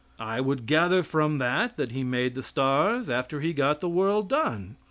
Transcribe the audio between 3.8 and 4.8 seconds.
the world done.